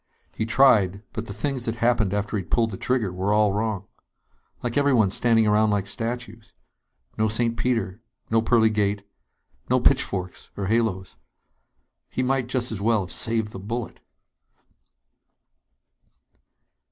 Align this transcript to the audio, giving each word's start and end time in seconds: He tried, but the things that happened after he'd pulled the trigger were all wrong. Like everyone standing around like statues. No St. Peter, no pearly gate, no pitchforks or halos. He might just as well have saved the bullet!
He 0.33 0.47
tried, 0.47 1.03
but 1.13 1.27
the 1.27 1.31
things 1.33 1.65
that 1.65 1.75
happened 1.75 2.11
after 2.11 2.35
he'd 2.35 2.49
pulled 2.49 2.71
the 2.71 2.75
trigger 2.77 3.13
were 3.13 3.31
all 3.31 3.53
wrong. 3.53 3.85
Like 4.63 4.75
everyone 4.75 5.11
standing 5.11 5.45
around 5.45 5.69
like 5.69 5.85
statues. 5.85 6.53
No 7.19 7.27
St. 7.27 7.55
Peter, 7.55 8.01
no 8.31 8.41
pearly 8.41 8.71
gate, 8.71 9.07
no 9.69 9.79
pitchforks 9.79 10.49
or 10.57 10.65
halos. 10.65 11.17
He 12.09 12.23
might 12.23 12.47
just 12.47 12.71
as 12.71 12.81
well 12.81 13.01
have 13.01 13.11
saved 13.11 13.51
the 13.51 13.59
bullet! 13.59 13.99